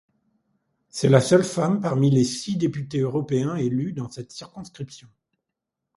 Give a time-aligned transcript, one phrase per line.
[0.89, 5.07] C'est la seule femme parmi les six députés européens élus dans cette circonscription.